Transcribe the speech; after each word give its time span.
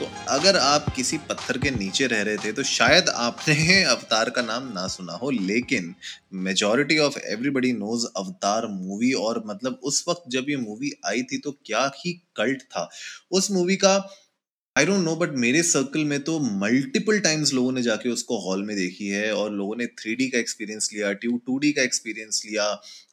तो 0.00 0.06
अगर 0.28 0.56
आप 0.56 0.86
किसी 0.96 1.18
पत्थर 1.18 1.58
के 1.58 1.70
नीचे 1.70 2.06
रह 2.06 2.22
रहे 2.22 2.36
थे 2.36 2.52
तो 2.52 2.62
शायद 2.62 3.08
आपने 3.08 3.82
अवतार 3.94 4.30
का 4.30 4.42
नाम 4.42 4.72
ना 4.72 4.86
सुना 4.86 5.12
हो, 5.12 5.30
लेकिन 5.30 5.94
majority 6.32 6.98
of 6.98 7.18
everybody 7.18 7.72
knows 7.72 8.06
Avatar 8.16 8.66
movie 8.66 9.12
और 9.12 9.42
मतलब 9.46 9.80
उस 9.84 10.04
वक्त 10.08 10.22
जब 10.28 10.46
ये 10.48 10.56
मूवी 10.56 10.90
आई 11.06 11.22
थी 11.22 11.38
तो 11.38 11.52
क्या 11.66 11.90
ही 11.96 12.12
कल्ट 12.36 12.62
था। 12.62 12.88
उस 13.30 13.50
मूवी 13.50 13.76
का 13.76 13.94
आई 14.76 14.86
डोंट 14.86 15.04
नो 15.04 15.16
बट 15.16 15.30
मेरे 15.38 15.62
सर्कल 15.62 16.04
में 16.04 16.20
तो 16.20 16.38
मल्टीपल 16.40 17.18
टाइम्स 17.20 17.52
लोगों 17.54 17.72
ने 17.72 17.82
जाके 17.82 18.08
उसको 18.08 18.38
हॉल 18.38 18.62
में 18.62 18.76
देखी 18.76 19.08
है 19.08 19.32
और 19.34 19.52
लोगों 19.52 19.76
ने 19.76 19.86
थ्री 19.86 20.28
का 20.28 20.38
एक्सपीरियंस 20.38 20.90
लिया 20.94 21.12
टू 21.12 21.36
टू 21.46 21.58
का 21.72 21.82
एक्सपीरियंस 21.82 22.42
लिया। 22.46 22.70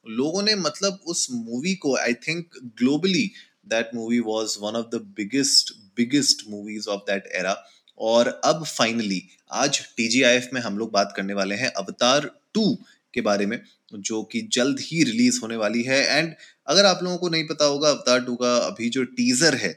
लोगों 0.10 0.42
ने 0.44 0.56
मतलब 0.56 1.00
उस 1.08 1.28
मूवी 1.32 1.76
को 1.76 1.96
I 1.98 2.14
think 2.28 2.50
globally 2.80 3.32
that 3.68 3.92
movie 3.96 4.20
was 4.20 4.58
one 4.62 4.76
of 4.76 4.86
the 4.88 5.02
biggest 5.18 5.74
biggest 6.02 6.48
movies 6.50 6.90
of 6.90 7.02
that 7.10 7.32
era 7.36 7.58
और 7.98 8.28
अब 8.46 8.64
फाइनली 8.68 9.22
आज 9.56 9.80
टीजीआईएफ 9.98 10.50
में 10.54 10.62
हम 10.62 10.78
लोग 10.78 10.92
बात 10.92 11.14
करने 11.18 11.34
वाले 11.34 11.56
हैं 11.56 11.72
अवतार 11.78 12.30
टू 12.54 12.64
के 13.14 13.22
बारे 13.22 13.46
में, 13.46 13.60
जो 13.94 14.22
कि 14.24 14.42
जल्द 14.54 14.80
ही 14.82 15.04
रिलीज़ 15.04 15.40
होने 15.42 15.56
वाली 15.56 15.82
है। 15.84 16.00
एंड 16.10 16.34
अगर 16.68 16.86
आप 16.86 17.00
लोगों 17.04 17.18
को 17.18 17.30
नहीं 17.30 17.44
पता 17.48 17.66
होगा 17.66 17.90
अवतार 17.90 18.20
टू 18.26 18.36
का 18.36 18.56
अभी 18.58 18.90
जो 18.90 19.04
टीजर 19.18 19.56
है, 19.56 19.72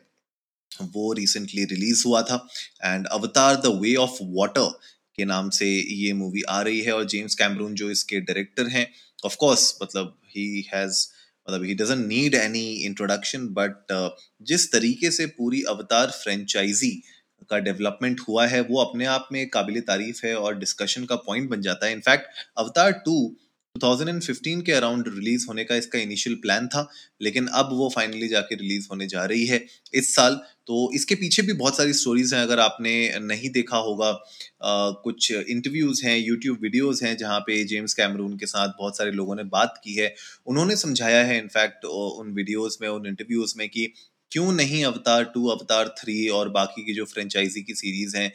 वो 0.70 1.12
रिसेंटली 1.12 1.64
रिलीज़ 1.64 2.02
हुआ 2.06 2.22
था। 2.22 2.36
एंड 2.84 3.06
अवतार 3.08 3.56
द 3.56 3.78
वे 3.80 3.94
ऑफ़ 3.96 4.18
वाटर 4.22 4.70
के 5.18 5.24
नाम 5.24 5.50
से 5.50 5.66
ये 5.70 6.12
मूवी 6.12 6.42
आ 6.48 6.60
रही 6.62 6.80
है। 6.80 6.92
और 6.92 7.04
जेम्स 7.06 7.34
कैमरून 7.34 7.74
जो 7.74 7.90
इसके 7.90 8.20
डायरेक्टर 8.20 8.68
हैं 8.68 8.86
ऑफ़ 9.24 9.36
कोर्स 9.36 9.78
मतलब 9.82 10.16
ही 10.28 10.46
हैज़ 10.74 11.06
मतलब 11.48 11.64
he 11.64 11.74
doesn't 11.74 12.06
need 12.06 12.34
any 12.34 12.66
introduction 12.84 13.46
but 13.58 13.92
जिस 14.42 14.70
तरीके 14.72 15.10
से 15.10 15.26
पूरी 15.38 15.62
अवतार 15.68 16.10
फ्रेंचाइजी 16.22 16.90
का 17.50 17.58
डेवलपमेंट 17.58 18.20
हुआ 18.28 18.46
है, 18.46 18.60
वो 18.60 18.80
अपने 18.82 19.04
आप 19.04 19.28
में 19.32 19.48
काबिल 19.48 19.80
तारीफ़ 19.80 20.26
है 20.26 20.34
और 20.36 20.58
डिस्कशन 20.58 21.04
का 21.04 21.16
पॉइंट 21.16 21.50
बन 21.50 21.60
जाता 21.60 21.86
है। 21.86 21.92
इनफैक्ट 21.92 22.26
अवतार 22.58 22.92
टू 23.06 23.16
2015 23.76 24.60
के 24.62 24.72
अराउंड 24.72 25.08
रिलीज़ 25.08 25.44
होने 25.48 25.62
का 25.64 25.76
इसका 25.76 25.98
इनिशियल 25.98 26.36
प्लान 26.42 26.66
था 26.68 26.86
लेकिन 27.22 27.46
अब 27.54 27.68
वो 27.72 27.88
फाइनली 27.94 28.28
जाके 28.28 28.54
रिलीज़ 28.54 28.86
होने 28.90 29.06
जा 29.06 29.24
रही 29.24 29.46
है 29.46 29.64
इस 29.94 30.14
साल। 30.14 30.34
तो 30.66 30.90
इसके 30.94 31.14
पीछे 31.14 31.42
भी 31.42 31.52
बहुत 31.52 31.76
सारी 31.76 31.92
स्टोरीज 31.92 32.34
हैं 32.34 32.42
अगर 32.42 32.58
आपने 32.60 32.92
नहीं 33.20 33.50
देखा 33.50 33.76
होगा 33.78 34.08
आ, 34.08 34.90
कुछ 35.04 35.30
इंटरव्यूज़ 35.32 36.04
हैं 36.06 36.16
यूट्यूब 36.18 36.58
वीडियोस 36.62 37.02
हैं 37.02 37.16
जहाँ 37.16 37.40
पे 37.40 37.62
जेम्स 37.64 37.94
कैमरून 37.94 38.36
के 38.38 38.46
साथ 38.46 38.68
बहुत 38.78 38.96
सारे 38.98 39.10
लोगों 39.12 39.36
ने 39.36 39.44
बात 39.50 39.80
की 39.84 39.94
है। 39.94 40.14
उन्होंने 40.46 40.76
समझाया 40.76 41.22
है 41.24 41.38
इनफैक्ट 41.38 41.84
उन 41.84 42.32
वीडियोज़ 42.34 42.78
में 42.82 42.88
उन 42.88 43.06
इंटरव्यूज़ 43.06 43.54
में 43.58 43.68
कि 43.68 43.92
क्यों 44.32 44.52
नहीं 44.52 44.84
अवतार 44.84 45.24
टू 45.34 45.46
अवतार 45.48 45.88
थ्री 45.98 46.28
और 46.30 46.48
बाकी 46.50 46.82
की 46.84 46.94
जो 46.94 47.04
फ्रेंचाइजी 47.06 47.62
की 47.62 47.74
सीरीज़ 47.74 48.16
हैं 48.16 48.32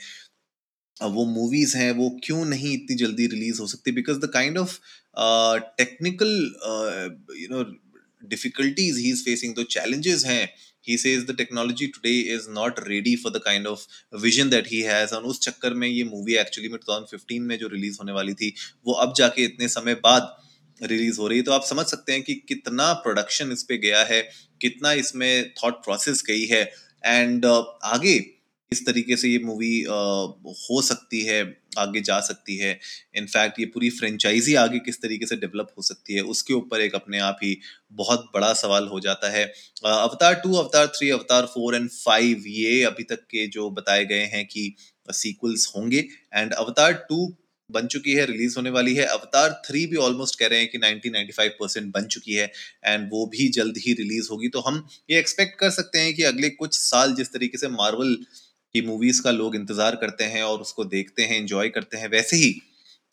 वो 1.02 1.24
मूवीज़ 1.26 1.76
हैं 1.78 1.92
वो 1.92 2.10
क्यों 2.24 2.44
नहीं 2.46 2.74
इतनी 2.74 2.96
जल्दी 2.98 3.28
रिलीज़ 3.28 3.60
हो 3.62 3.68
सकती? 3.68 3.92
Because 3.92 4.18
the 4.20 4.30
kind 4.34 4.58
of 4.58 4.78
technical 5.78 6.32
you 7.38 7.48
know 7.52 7.64
difficulties 8.28 8.98
he 8.98 9.10
is 9.10 9.24
facing 9.24 9.56
तो 9.56 9.64
चैलेंजेस 9.64 10.26
हैं 10.26 10.50
he 10.90 10.98
says 10.98 11.26
the 11.26 11.34
technology 11.34 11.92
today 11.92 12.20
is 12.36 12.48
not 12.48 12.80
ready 12.88 13.16
for 13.16 13.30
the 13.30 13.40
kind 13.40 13.68
of 13.68 13.86
vision 14.14 14.50
that 14.50 14.68
he 14.68 14.82
has. 14.82 15.14
और 15.14 15.24
उस 15.24 15.40
चक्कर 15.40 15.74
में 15.74 15.88
ये 15.88 16.04
मूवी 16.04 16.36
एक्चुअली 16.36 16.70
में 16.70 16.80
2015 16.80 17.40
में 17.40 17.58
जो 17.58 17.68
रिलीज़ 17.68 17.98
होने 18.00 18.12
वाली 18.12 18.34
थी 18.34 18.54
वो 18.86 18.94
अब 18.94 19.14
जाके 19.18 19.44
इतने 19.44 19.68
समय 19.68 19.96
बाद 19.96 20.38
रिलीज़ 20.84 21.20
हो 21.20 21.28
रही 21.28 21.38
है। 21.38 21.44
तो 21.44 21.52
आप 21.52 21.64
समझ 21.64 21.86
सकते 21.86 22.12
हैं 22.12 22.24
कि 22.24 22.36
कितना 22.36 22.94
प्रोडक्शन 22.94 23.52
इस 23.52 23.64
पे 23.64 23.78
गया 23.78 24.04
है 24.04 24.30
कितना 24.62 24.94
इसमें 24.94 25.54
थॉट 25.54 25.74
प्रोसेस 25.74 26.24
गई 26.28 26.46
है। 26.46 26.72
एंड 27.06 27.46
uh, 27.46 27.64
आगे 27.84 28.39
किस 28.72 28.86
तरीके 28.86 29.16
से 29.18 29.30
ये 29.30 29.38
मूवी 29.40 29.82
हो 29.82 30.82
सकती 30.82 31.22
है, 31.22 31.40
आगे 31.78 32.02
जा 32.02 32.20
सकती 32.20 32.58
है। 32.58 32.80
इनफैक्ट 33.18 33.60
ये 33.60 33.66
पूरी 33.66 33.90
फ्रेंचाइजी 33.92 34.54
आगे 34.56 34.80
किस 34.80 35.02
तरीके 35.02 35.26
से 35.26 35.36
डेवलप 35.36 35.72
हो 35.78 35.82
सकती 35.84 36.14
है, 36.14 36.22
उसके 36.24 36.54
ऊपर 36.54 36.82
एक 36.82 36.96
अपने 36.96 37.20
आप 37.20 37.40
ही 37.44 37.58
बहुत 37.94 38.30
बड़ा 38.34 38.52
सवाल 38.54 38.88
हो 38.88 39.00
जाता 39.00 39.30
है। 39.32 39.44
अवतार 39.86 40.34
टू 40.44 40.54
अवतार 40.56 40.88
थ्री 40.98 41.10
अवतार 41.10 41.46
फोर 41.46 41.76
एंड 41.76 41.90
फाइव 41.90 42.44
ये 42.48 42.82
अभी 42.84 43.04
तक 43.06 43.24
के 43.32 43.48
जो 43.50 43.70
बताए 43.72 44.06
गए 44.06 44.24
हैं 44.34 44.46
कि 44.48 44.74
सीक्वल्स 45.14 45.72
होंगे। 45.76 46.08
एंड 46.34 46.54
अवतार 46.54 46.94
टू 47.10 47.34
बन 47.70 47.88
चुकी 47.88 48.14
है 48.14 48.26
रिलीज़ 48.26 48.56
होने 48.58 48.70
वाली 48.70 48.94
है। 48.96 49.06
अवतार 49.08 49.52
थ्री 49.66 49.86
भी 49.88 49.96
ऑलमोस्ट 50.00 50.38
कह 50.40 50.48
रहे 50.48 50.60
हैं 50.60 50.70
कि 50.70 50.78
90 50.80 51.10
95 51.12 51.50
परसेंट 51.60 51.92
बन 51.94 52.06
चुकी 52.08 52.34
है 52.34 52.52
एंड 52.86 53.10
वो 53.12 53.26
भी 53.28 53.48
जल्द 53.58 53.78
ही 53.78 53.94
रिलीज़ 53.94 54.28
होगी। 54.32 54.48
तो 54.50 54.60
हम 54.60 54.88
ये 55.10 55.20
एक्सपेक्ट 55.20 55.60
कर 55.60 55.70
सकते 55.72 56.00
हैं 56.00 56.14
कि 56.14 56.24
अगले 56.24 56.50
कुछ 56.52 56.78
साल 56.78 57.14
जिस 57.16 57.34
तरीके 57.34 57.58
से 57.58 57.68
मार्वल 57.70 58.16
की 58.76 58.82
मूवीज़ 58.82 59.22
का 59.22 59.32
लोग 59.32 59.56
इंतज़ार 59.56 59.96
करते 59.96 60.24
हैं 60.24 60.44
और 60.44 60.62
उसको 60.62 60.86
देखते 60.86 61.24
हैं 61.24 61.38
इंजॉय 61.38 61.70
करते 61.70 61.98
हैं। 61.98 62.10
वैसे 62.10 62.38
ही 62.38 62.54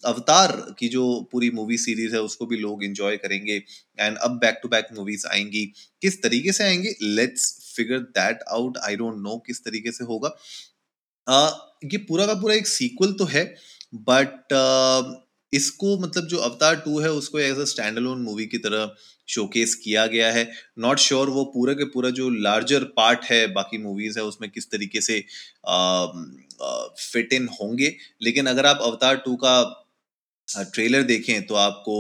अवतार 0.05 0.51
की 0.79 0.89
जो 0.89 1.05
पूरी 1.33 1.51
मूवी 1.51 1.77
सीरीज़ 1.79 2.15
है 2.15 2.21
उसको 2.23 2.47
भी 2.47 2.57
लोग 2.57 2.85
इंजॉय 2.85 3.17
करेंगे। 3.17 3.63
एंड 3.99 4.17
अब 4.17 4.31
बैक 4.31 4.59
टू 4.63 4.69
बैक 4.69 4.89
मूवीज़ 4.95 5.27
आएँगी। 5.27 5.65
किस 6.03 6.23
तरीके 6.23 6.53
से 6.53 6.65
आएँगी? 6.65 6.95
Let's 7.03 7.75
figure 7.77 7.99
that 7.99 8.43
out 8.51 8.79
I 8.79 8.97
don't 8.97 9.17
know 9.19 9.37
किस 9.47 9.65
तरीके 9.65 9.93
से 9.93 10.05
होगा। 10.05 10.37
uh, 11.27 11.51
ये 11.85 11.99
पूरा 11.99 12.27
का 12.27 12.35
पूरा 12.35 12.55
एक 12.55 12.67
सीक्वल 12.67 13.13
तो 13.13 13.25
है 13.25 13.45
बट 13.95 14.53
इसको 15.57 15.99
मतलब 16.01 16.27
जो 16.29 16.39
अवतार 16.41 16.77
टू 16.85 16.99
है, 17.01 17.11
उसको 17.13 17.39
as 17.41 17.59
a 17.59 17.65
stand 17.67 17.97
alone 17.99 18.23
movie 18.23 18.47
की 18.47 18.59
तरह 18.59 18.95
शोकेस 19.29 19.75
किया 19.75 20.07
गया 20.07 20.31
है। 20.33 20.49
नॉट 20.79 20.99
श्योर 20.99 21.25
sure 21.25 21.35
वो 21.35 21.45
पूरा 21.55 21.73
के 21.75 21.85
पूरा 21.87 22.11
जो 22.11 22.29
लार्जर 22.31 22.85
पार्ट 22.97 23.25
है, 23.25 23.47
बाकी 23.55 23.79
मूवीज़ 23.79 24.19
है, 24.19 24.25
उसमें 24.25 24.51
किस 24.51 24.71
तरीके 24.71 25.01
से 25.01 25.21
फिट 27.03 27.33
इन 27.33 27.49
होंगे। 27.61 27.95
लेकिन 28.23 28.47
अगर 28.47 28.67
आप 28.67 28.79
अवतार 28.83 29.17
टू 29.25 29.35
का 29.45 29.57
ट्रेलर 30.49 31.03
देखें 31.05 31.47
तो 31.47 31.55
आपको 31.57 31.97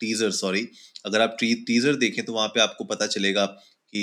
टीजर 0.00 0.30
सॉरी 0.32 0.68
अगर 1.06 1.20
आप 1.20 1.36
टीजर 1.40 1.94
देखें 1.96 2.24
तो 2.24 2.32
वहाँ 2.32 2.48
पे 2.48 2.60
आपको 2.60 2.84
पता 2.84 3.06
चलेगा 3.06 3.44
कि 3.92 4.02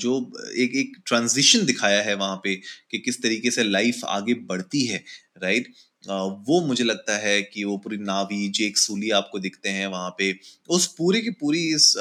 जो 0.00 0.14
एक 0.58 0.74
एक 0.76 0.96
ट्रांजिशन 1.06 1.64
दिखाया 1.66 2.00
है 2.02 2.14
वहाँ 2.14 2.36
पे 2.44 2.54
कि 2.90 2.98
किस 2.98 3.22
तरीके 3.22 3.50
से 3.50 3.64
लाइफ 3.64 4.00
आगे 4.08 4.34
बढ़ती 4.50 4.84
है 4.86 5.02
राइट 5.42 5.72
वो 6.04 6.60
मुझे 6.66 6.84
लगता 6.84 7.16
है 7.18 7.40
कि 7.42 7.64
वो 7.64 7.76
पूरी 7.78 7.96
नावी, 7.98 8.48
जेक 8.50 8.78
सूली 8.78 9.10
आपको 9.12 9.38
दिखते 9.38 9.68
हैं 9.68 9.86
वहाँ 9.86 10.10
पे। 10.18 10.32
उस 10.68 10.86
पूरी 10.98 11.20
की 11.22 11.30
पूरी 11.30 11.60
इस 11.74 11.92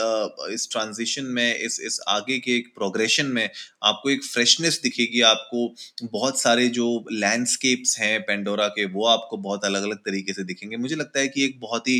इस 0.53 0.67
ट्रांजिशन 0.71 1.25
में, 1.25 1.55
इस 1.55 1.79
इस 1.81 1.99
आगे 2.07 2.37
के 2.39 2.55
एक 2.57 2.71
प्रोग्रेशन 2.75 3.25
में 3.27 3.49
आपको 3.83 4.09
एक 4.09 4.23
फ्रेशनेस 4.23 4.79
दिखेगी, 4.83 5.21
आपको 5.23 6.07
बहुत 6.07 6.39
सारे 6.39 6.67
जो 6.69 6.87
लैंडस्केप्स 7.11 7.97
हैं 7.99 8.19
पेंडोरा 8.21 8.67
के, 8.69 8.85
वो 8.85 9.05
आपको 9.07 9.37
बहुत 9.39 9.65
अलग 9.65 9.83
अलग 9.83 9.97
तरीके 9.99 10.33
से 10.33 10.43
दिखेंगे। 10.43 10.77
मुझे 10.77 10.95
लगता 10.95 11.19
है 11.19 11.27
कि 11.27 11.45
एक 11.45 11.59
बहुत 11.59 11.87
ही 11.87 11.97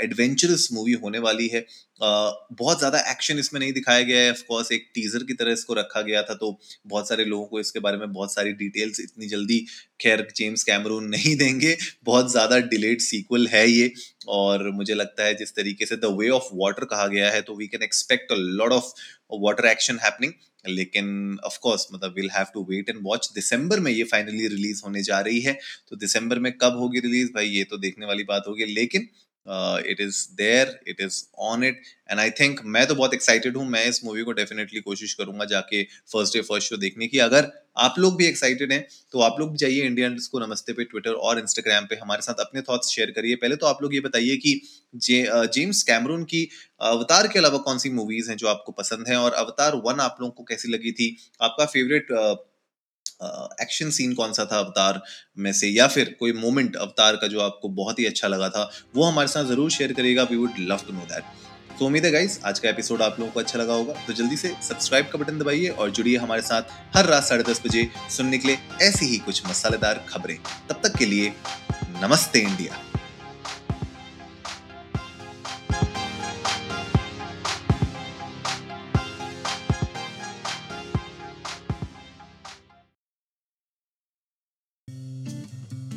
एडवेंचरस 0.00 0.68
मूवी 0.72 0.92
होने 1.02 1.18
वाली 1.20 1.48
है। 1.48 1.66
बहुत 1.98 2.78
ज़्यादा 2.78 2.98
एक्शन 3.10 3.38
इसमें 3.38 3.58
नहीं 3.60 3.72
दिखाया 3.72 4.02
गया 4.02 4.20
है। 4.20 4.30
ऑफकोर्स 4.30 4.70
एक 4.72 4.88
टीजर 4.94 5.24
की 5.24 5.34
तरह 5.34 5.52
इसको 5.52 5.74
रखा 5.74 6.00
गया 6.02 6.22
था 6.22 6.34
तो 6.36 6.50
बहुत 6.86 7.08
सारे 7.08 7.24
लोगों 7.24 7.46
को 7.46 7.60
इसके 7.60 7.80
बारे 7.80 7.98
में 7.98 8.12
बहुत 8.12 8.34
सारी 8.34 8.52
डिटेल्स 8.54 9.00
इतनी 9.00 9.26
जल्दी, 9.28 9.58
खैर 10.00 10.26
जेम्स 10.36 10.64
कैमरून 10.64 11.08
नहीं 11.10 11.36
देंगे। 11.36 11.76
बहुत 12.04 12.30
ज़्यादा 12.32 12.58
डिलेड 12.68 13.00
सीक्वल 13.02 13.46
है 13.48 13.68
ये, 13.68 13.92
और 14.28 14.70
मुझे 14.72 14.94
लगता 14.94 15.24
है 15.24 15.34
जिस 15.34 15.54
तरीके 15.56 15.86
से 15.86 15.96
द 15.98 16.14
वे 16.18 16.28
ऑफ़ 16.30 16.48
वाटर 16.54 16.84
कहा 16.86 17.06
गया 17.08 17.30
है 17.30 17.42
तो 17.42 17.56
we 17.56 17.66
can 17.66 17.82
expect 17.82 18.32
a 18.32 18.36
lot 18.38 18.72
of 18.72 18.92
water 19.42 19.66
action 19.66 19.98
happening 20.02 20.32
लेकिन 20.66 21.38
ऑफ़ 21.44 21.58
कोर्स 21.62 21.86
मतलब 21.92 22.14
will 22.16 22.30
have 22.32 22.46
to 22.54 22.62
wait 22.70 22.88
and 22.90 22.98
watch 23.02 23.28
दिसंबर 23.34 23.80
में 23.80 23.90
ये 23.92 24.04
फाइनली 24.06 24.46
रिलीज़ 24.48 24.80
होने 24.84 25.02
जा 25.02 25.18
रही 25.20 25.40
है 25.40 25.52
तो 25.90 25.96
दिसंबर 25.96 26.38
में 26.38 26.52
कब 26.58 26.76
होगी 26.78 27.00
रिलीज़ 27.00 27.28
भाई, 27.34 27.48
ये 27.48 27.64
तो 27.64 27.76
देखने 27.78 28.06
वाली 28.06 28.24
बात 28.24 28.44
होगी, 28.48 28.64
लेकिन 28.74 29.08
it 29.46 30.00
is 30.00 30.26
there 30.36 30.78
it 30.88 31.00
is 31.00 31.22
on 31.42 31.64
it 31.64 31.82
and 32.10 32.20
I 32.20 32.30
think 32.40 32.60
मैं 32.66 32.86
तो 32.86 32.94
बहुत 32.94 33.14
एक्साइटेड 33.14 33.56
हूँ 33.56 33.66
मैं 33.68 33.84
इस 33.86 34.04
मूवी 34.04 34.22
को 34.22 34.32
डेफिनेटली 34.32 34.80
कोशिश 34.80 35.14
करूँगा 35.14 35.44
जाके 35.46 35.82
फ़र्स्ट 36.12 36.34
डे 36.34 36.40
फ़र्स्ट 36.42 36.68
शो 36.68 36.76
देखने 36.76 37.06
की। 37.06 37.18
अगर 37.20 37.50
आप 37.78 37.94
लोग 37.98 38.16
भी 38.16 38.26
एक्साइटेड 38.26 38.72
हैं 38.72 38.86
तो 39.12 39.20
आप 39.20 39.36
लोग 39.40 39.50
भी 39.50 39.56
जाइए 39.58 39.82
इंडियन 39.82 40.16
को 40.32 40.38
नमस्ते 40.38 40.72
पे 40.72 40.84
ट्विटर 40.84 41.12
और 41.12 41.38
इंस्टाग्राम 41.38 41.86
पे 41.90 41.96
हमारे 41.96 42.22
साथ 42.22 42.40
अपने 42.40 42.60
थॉट्स 42.62 42.88
शेयर 42.88 43.10
करिए। 43.10 43.34
पहले 43.36 43.56
तो 43.56 43.66
आप 43.66 43.82
लोग 43.82 43.94
ये 43.94 44.00
बताइए 44.00 44.36
कि 44.36 44.60
जे, 44.96 45.26
जेम्स 45.54 45.82
कैमरून 45.82 46.24
की 46.24 46.48
अवतार 46.82 47.28
के 47.28 47.38
अलावा 47.38 47.58
कौन 47.60 47.78
सी 47.78 47.90
मूवीज़ 47.90 48.30
हैं 48.30 48.36
जो 48.36 48.48
आपको 48.48 48.72
पसंद 48.72 49.08
है? 49.08 49.16
और 49.16 49.32
अवतार 49.34 49.74
वन 49.84 50.00
आप 50.00 50.16
लोगों 50.20 50.32
को 50.32 50.44
कैसी 50.44 50.68
लगी 50.68 50.92
थी? 50.92 51.16
आपका 51.42 51.66
फेवरेट 51.66 52.12
एक्शन 53.62 53.90
सीन 53.90 54.12
कौन 54.14 54.32
सा 54.32 54.44
था 54.44 54.58
अवतार 54.58 55.00
में 55.38 55.52
से, 55.52 55.68
या 55.68 55.86
फिर 55.88 56.14
कोई 56.20 56.32
मोमेंट 56.34 56.76
अवतार 56.78 57.16
का 57.16 57.26
जो 57.26 57.40
आपको 57.42 57.68
बहुत 57.74 57.98
ही 57.98 58.06
अच्छा 58.06 58.28
लगा 58.28 58.48
था, 58.48 58.70
वो 58.94 59.04
हमारे 59.04 59.28
साथ 59.28 59.44
ज़रूर 59.44 59.70
शेयर 59.70 59.92
करिएगा। 59.92 60.22
We 60.24 60.36
would 60.36 60.58
love 60.60 60.80
to 60.86 60.92
know 60.92 61.06
that 61.06 61.42
तो 61.78 61.86
उम्मीद 61.86 62.04
है 62.04 62.10
गाइस 62.12 62.38
आज 62.46 62.58
का 62.58 62.68
एपिसोड 62.68 63.02
आप 63.02 63.16
लोगों 63.20 63.32
को 63.32 63.40
अच्छा 63.40 63.58
लगा 63.58 63.74
होगा। 63.74 63.94
तो 64.06 64.12
जल्दी 64.12 64.36
से 64.36 64.54
सब्सक्राइब 64.62 65.08
का 65.12 65.18
बटन 65.18 65.38
दबाइए 65.38 65.68
और 65.68 65.90
जुड़िए 65.90 66.16
हमारे 66.18 66.42
साथ 66.42 66.96
हर 66.96 67.06
रात 67.06 67.24
साढ़े 67.24 67.44
दस 67.44 67.62
बजे 67.66 67.88
सुनने 68.16 68.38
के 68.38 68.48
लिए 68.48 68.58
ऐसी 68.82 69.06
ही 69.06 69.18
कुछ 69.20 69.46
मसालेदार 69.48 70.04
खबरें। 70.08 70.36
तब 70.68 70.80
तक 70.82 70.98
के 70.98 71.06
लिए 71.06 71.32
नमस्ते 72.02 72.40
इंडिया। 72.40 72.93